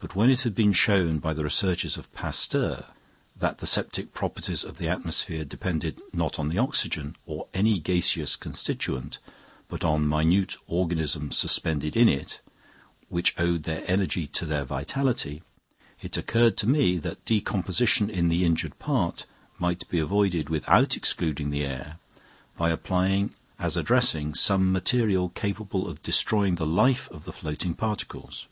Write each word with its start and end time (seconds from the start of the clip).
But 0.00 0.14
when 0.14 0.30
it 0.30 0.42
had 0.42 0.54
been 0.54 0.72
shown 0.72 1.18
by 1.18 1.34
the 1.34 1.42
researches 1.42 1.96
of 1.96 2.12
Pasteur 2.14 2.86
that 3.34 3.58
the 3.58 3.66
septic 3.66 4.14
properties 4.14 4.62
of 4.62 4.78
the 4.78 4.88
atmosphere 4.88 5.44
depended 5.44 6.00
not 6.12 6.38
on 6.38 6.48
the 6.48 6.56
oxygen, 6.56 7.16
or 7.26 7.48
any 7.52 7.80
gaseous 7.80 8.36
constituent, 8.36 9.18
but 9.66 9.82
on 9.84 10.06
minute 10.08 10.56
organisms 10.68 11.36
suspended 11.36 11.96
in 11.96 12.08
it, 12.08 12.40
which 13.08 13.34
owed 13.40 13.64
their 13.64 13.82
energy 13.90 14.28
to 14.28 14.46
their 14.46 14.64
vitality, 14.64 15.42
it 16.00 16.16
occurred 16.16 16.56
to 16.58 16.68
me 16.68 16.96
that 16.98 17.24
decomposition 17.24 18.08
in 18.08 18.28
the 18.28 18.44
injured 18.44 18.78
part 18.78 19.26
might 19.58 19.86
be 19.88 19.98
avoided 19.98 20.48
without 20.48 20.96
excluding 20.96 21.50
the 21.50 21.64
air, 21.66 21.98
by 22.56 22.70
applying 22.70 23.34
as 23.58 23.76
a 23.76 23.82
dressing 23.82 24.32
some 24.32 24.70
material 24.70 25.28
capable 25.30 25.88
of 25.88 26.00
destroying 26.04 26.54
the 26.54 26.66
life 26.68 27.08
of 27.10 27.24
the 27.24 27.32
floating 27.32 27.74
particles. 27.74 28.46